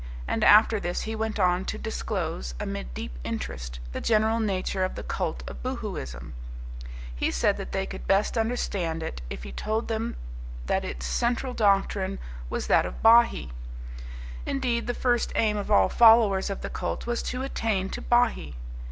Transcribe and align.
And 0.27 0.43
after 0.43 0.79
this 0.79 1.01
he 1.01 1.15
went 1.15 1.39
on 1.39 1.63
to 1.65 1.77
disclose, 1.77 2.55
amid 2.59 2.91
deep 2.95 3.19
interest, 3.23 3.79
the 3.91 4.01
general 4.01 4.39
nature 4.39 4.83
of 4.83 4.95
the 4.95 5.03
cult 5.03 5.43
of 5.47 5.61
Boohooism. 5.61 6.33
He 7.15 7.29
said 7.29 7.55
that 7.57 7.71
they 7.71 7.85
could 7.85 8.07
best 8.07 8.35
understand 8.35 9.03
it 9.03 9.21
if 9.29 9.43
he 9.43 9.51
told 9.51 9.89
them 9.89 10.15
that 10.65 10.83
its 10.83 11.05
central 11.05 11.53
doctrine 11.53 12.17
was 12.49 12.65
that 12.65 12.87
of 12.87 13.03
Bahee. 13.03 13.51
Indeed, 14.43 14.87
the 14.87 14.95
first 14.95 15.31
aim 15.35 15.55
of 15.55 15.69
all 15.69 15.87
followers 15.87 16.49
of 16.49 16.61
the 16.61 16.69
cult 16.71 17.05
was 17.05 17.21
to 17.21 17.43
attain 17.43 17.89
to 17.91 18.01
Bahee. 18.01 18.55